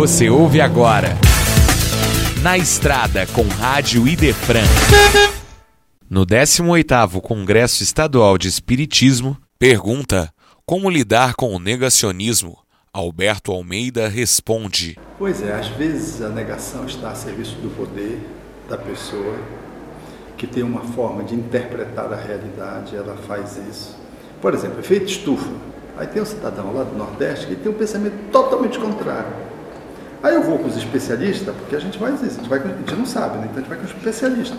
[0.00, 1.08] Você ouve agora.
[2.42, 4.64] Na Estrada com Rádio Idefran.
[6.08, 10.32] No 18º Congresso Estadual de Espiritismo, pergunta:
[10.64, 12.56] Como lidar com o negacionismo?
[12.90, 18.26] Alberto Almeida responde: Pois é, às vezes a negação está a serviço do poder
[18.70, 19.36] da pessoa,
[20.38, 23.98] que tem uma forma de interpretar a realidade, ela faz isso.
[24.40, 25.52] Por exemplo, efeito estufa.
[25.98, 29.49] Aí tem um cidadão lá do Nordeste que tem um pensamento totalmente contrário.
[30.22, 32.66] Aí eu vou com os especialistas, porque a gente vai dizer, a gente, vai, a
[32.66, 33.44] gente não sabe, né?
[33.44, 34.58] então a gente vai com os especialistas.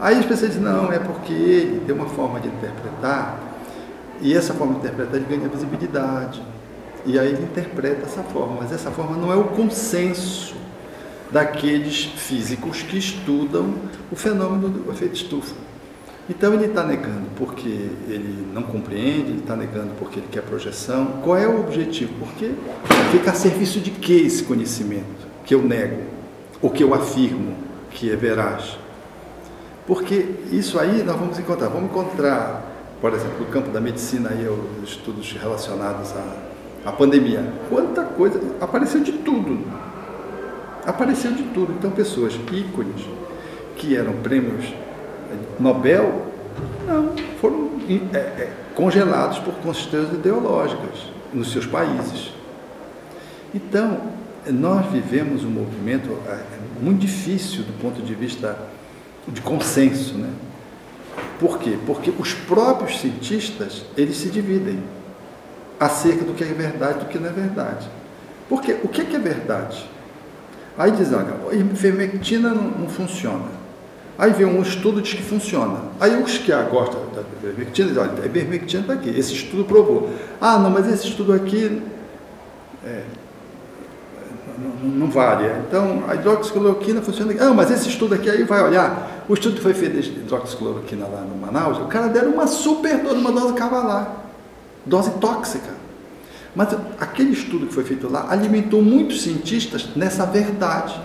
[0.00, 3.38] Aí o especialista diz, não, é porque ele tem uma forma de interpretar,
[4.22, 6.42] e essa forma de interpretar ele ganha visibilidade.
[7.04, 10.54] E aí ele interpreta essa forma, mas essa forma não é o consenso
[11.30, 13.74] daqueles físicos que estudam
[14.10, 15.54] o fenômeno do efeito estufa.
[16.28, 21.20] Então ele está negando porque ele não compreende, ele está negando porque ele quer projeção.
[21.24, 22.12] Qual é o objetivo?
[22.18, 22.52] Porque
[23.10, 26.02] fica a serviço de que esse conhecimento que eu nego,
[26.62, 27.54] ou que eu afirmo
[27.90, 28.78] que é veraz?
[29.86, 31.68] Porque isso aí nós vamos encontrar.
[31.68, 32.62] Vamos encontrar,
[33.00, 37.44] por exemplo, no campo da medicina, aí, os estudos relacionados à, à pandemia.
[37.68, 39.58] Quanta coisa, apareceu de tudo.
[40.86, 41.72] Apareceu de tudo.
[41.72, 43.04] Então, pessoas ícones
[43.74, 44.72] que eram prêmios
[45.58, 46.26] Nobel,
[46.86, 47.70] não, foram
[48.12, 52.32] é, é, congelados por constâncias ideológicas nos seus países.
[53.54, 54.00] Então,
[54.46, 56.38] nós vivemos um movimento é,
[56.80, 58.58] muito difícil do ponto de vista
[59.28, 60.30] de consenso, né?
[61.38, 61.78] Por quê?
[61.86, 64.82] Porque os próprios cientistas, eles se dividem
[65.78, 67.88] acerca do que é verdade e do que não é verdade.
[68.48, 69.88] Porque o que é, que é verdade?
[70.76, 73.59] Aí olha, a ivermectina não, não funciona.
[74.20, 75.78] Aí vem um estudo diz que funciona.
[75.98, 80.10] Aí os que gostam da ivermectina dizem, olha, a ivermectina está aqui, esse estudo provou.
[80.38, 81.80] Ah, não, mas esse estudo aqui
[82.84, 83.04] é,
[84.58, 85.50] não, não, vale.
[85.66, 87.42] Então, a hidroxicloroquina funciona aqui.
[87.42, 89.24] Ah, mas esse estudo aqui aí vai olhar.
[89.26, 92.98] O estudo que foi feito de hidroxicloroquina lá no Manaus, o cara deram uma super
[92.98, 94.16] dose, uma dose cavalar,
[94.84, 95.70] dose tóxica.
[96.54, 101.00] Mas aquele estudo que foi feito lá alimentou muitos cientistas nessa verdade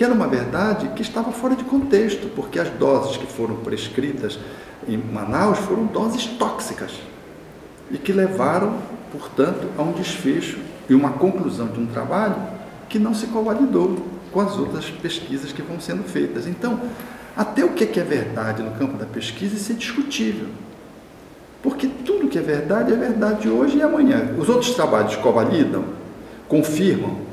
[0.00, 4.38] que era uma verdade que estava fora de contexto, porque as doses que foram prescritas
[4.88, 6.92] em Manaus foram doses tóxicas
[7.90, 8.78] e que levaram,
[9.12, 12.34] portanto, a um desfecho e uma conclusão de um trabalho
[12.88, 13.98] que não se convalidou
[14.32, 16.46] com as outras pesquisas que vão sendo feitas.
[16.46, 16.80] Então,
[17.36, 20.48] até o que é verdade no campo da pesquisa isso é discutível.
[21.62, 24.34] Porque tudo que é verdade é verdade hoje e amanhã.
[24.38, 25.84] Os outros trabalhos convalidam,
[26.48, 27.28] confirmam.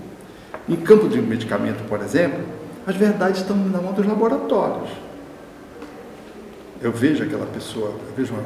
[0.67, 2.56] Em campo de medicamento, por exemplo,
[2.87, 4.89] as verdades estão na mão dos laboratórios.
[6.81, 8.43] Eu vejo aquela pessoa, eu vejo uma,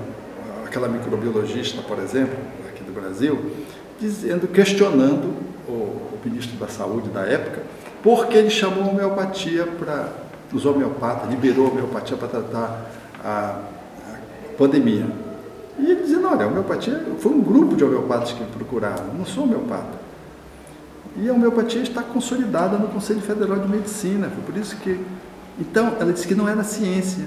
[0.65, 2.35] aquela microbiologista, por exemplo,
[2.67, 3.51] aqui do Brasil,
[3.99, 5.31] dizendo, questionando
[5.67, 7.61] o, o ministro da Saúde da época,
[8.01, 10.09] porque ele chamou a homeopatia para
[10.51, 12.91] os homeopatas, liberou a homeopatia para tratar
[13.23, 14.19] a, a
[14.57, 15.05] pandemia.
[15.77, 19.25] E ele dizendo, olha, a homeopatia foi um grupo de homeopatas que me procuraram, não
[19.25, 20.10] sou homeopata.
[21.17, 24.29] E a homeopatia está consolidada no Conselho Federal de Medicina.
[24.29, 24.99] Foi por isso que.
[25.59, 27.25] Então, ela disse que não era ciência.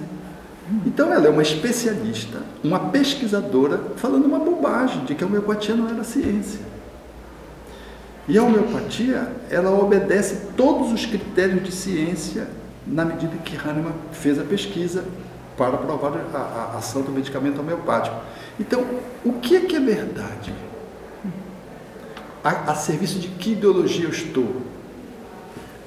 [0.87, 5.89] Então, ela é uma especialista, uma pesquisadora, falando uma bobagem de que a homeopatia não
[5.89, 6.61] era ciência.
[8.27, 12.49] E a homeopatia, ela obedece todos os critérios de ciência
[12.87, 15.05] na medida que Hahnemann fez a pesquisa
[15.57, 18.17] para provar a, a ação do medicamento homeopático.
[18.59, 18.85] Então,
[19.25, 20.55] o que é que é verdade?
[22.45, 24.61] A, a serviço de que ideologia eu estou?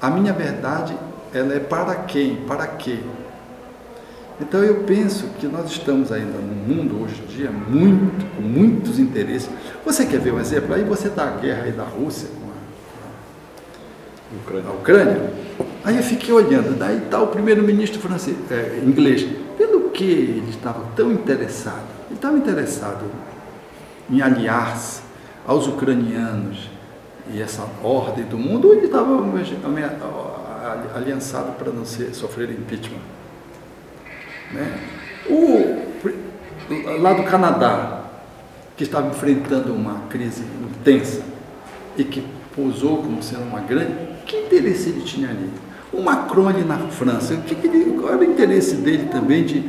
[0.02, 0.96] A minha verdade,
[1.32, 2.36] ela é para quem?
[2.46, 2.98] Para quê?
[4.40, 8.98] Então eu penso que nós estamos ainda no mundo hoje em dia muito, com muitos
[8.98, 9.48] interesses.
[9.84, 10.74] Você quer ver um exemplo?
[10.74, 12.48] Aí você dá a guerra aí da Rússia com
[14.36, 14.70] a, Ucrânia.
[14.70, 15.32] a Ucrânia.
[15.84, 19.26] Aí eu fiquei olhando, daí está o primeiro-ministro francês, é, inglês.
[19.56, 21.86] Pelo que ele estava tão interessado?
[22.06, 23.04] Ele estava interessado
[24.08, 25.07] em aliar-se
[25.48, 26.68] aos ucranianos
[27.32, 29.18] e essa ordem do mundo, ou ele estava
[30.94, 33.00] aliançado para não ser, sofrer impeachment?
[34.52, 34.78] Né?
[35.26, 38.04] O, lá do Canadá,
[38.76, 41.22] que estava enfrentando uma crise intensa
[41.96, 42.24] e que
[42.54, 43.94] pousou como sendo uma grande,
[44.26, 45.50] que interesse ele tinha ali?
[45.90, 49.44] O Macron ali na França, o que, que ele, qual era o interesse dele também
[49.44, 49.64] de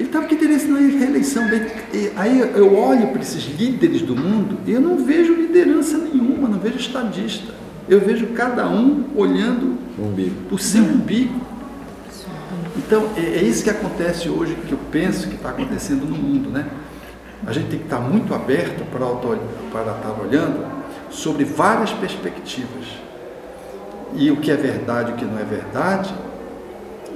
[0.00, 1.46] ele estava com interesse na reeleição.
[1.92, 6.48] E aí eu olho para esses líderes do mundo e eu não vejo liderança nenhuma,
[6.48, 7.52] não vejo estadista.
[7.86, 9.76] Eu vejo cada um olhando
[10.50, 11.38] o seu umbigo.
[12.78, 16.48] Então, é, é, isso que acontece hoje, que eu penso que está acontecendo no mundo.
[16.48, 16.66] Né?
[17.46, 19.06] A gente tem que estar muito aberto para,
[19.70, 20.66] para estar olhando,
[21.10, 22.86] sobre várias perspectivas.
[24.14, 26.14] E o que é verdade, o que não é verdade,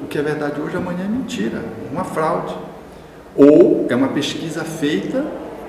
[0.03, 2.55] o que é verdade hoje, amanhã é mentira, uma fraude.
[3.37, 5.25] Ou é uma pesquisa feita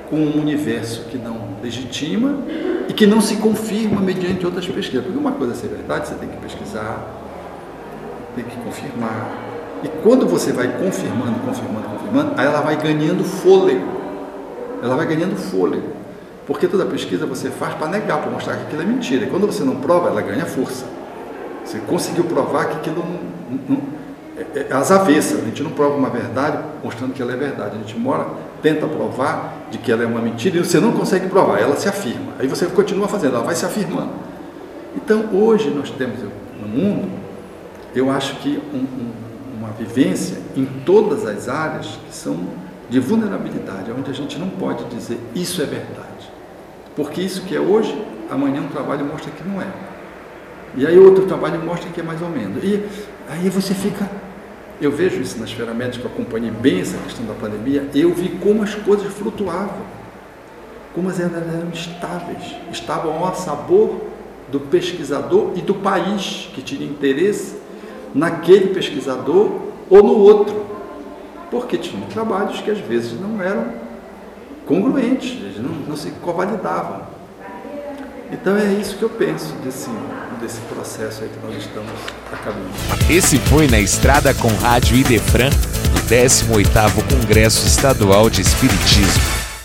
[0.10, 2.38] com um universo que não legitima
[2.88, 5.04] e que não se confirma mediante outras pesquisas.
[5.04, 7.08] Porque uma coisa é ser verdade, você tem que pesquisar,
[8.36, 9.32] tem que confirmar.
[9.84, 13.86] E quando você vai confirmando, confirmando, confirmando, aí ela vai ganhando fôlego.
[14.82, 15.90] Ela vai ganhando fôlego.
[16.46, 19.26] Porque toda pesquisa você faz para negar, para mostrar que aquilo é mentira.
[19.26, 20.86] E quando você não prova, ela ganha força.
[21.64, 23.95] Você conseguiu provar que aquilo não, não
[24.38, 25.42] é, é às avessas.
[25.42, 27.76] A gente não prova uma verdade mostrando que ela é verdade.
[27.76, 28.28] A gente mora,
[28.62, 31.88] tenta provar de que ela é uma mentira e você não consegue provar, ela se
[31.88, 32.34] afirma.
[32.40, 34.12] Aí você continua fazendo, ela vai se afirmando.
[34.96, 36.20] Então, hoje nós temos
[36.62, 37.10] no mundo,
[37.94, 39.12] eu acho que um, um,
[39.58, 42.38] uma vivência em todas as áreas que são
[42.90, 46.06] de vulnerabilidade, onde a gente não pode dizer isso é verdade.
[46.96, 48.00] Porque isso que é hoje,
[48.30, 49.68] amanhã um trabalho mostra que não é.
[50.78, 52.64] E aí outro trabalho mostra que é mais ou menos.
[52.64, 52.84] E
[53.30, 54.10] aí você fica
[54.82, 58.62] eu vejo isso nas esfera médica, acompanhei bem essa questão da pandemia, eu vi como
[58.62, 59.86] as coisas flutuavam,
[60.94, 64.02] como elas eram estáveis, estavam ao sabor
[64.52, 67.58] do pesquisador e do país que tinha interesse
[68.14, 70.66] naquele pesquisador ou no outro,
[71.50, 73.68] porque tinham trabalhos que às vezes não eram
[74.66, 77.15] congruentes, não, não se convalidavam.
[78.32, 79.90] Então é isso que eu penso desse,
[80.42, 81.92] desse processo aí que nós estamos
[82.32, 82.70] acabando.
[83.10, 89.45] Esse foi na estrada com Rádio Idefran, no 18º Congresso Estadual de Espiritismo.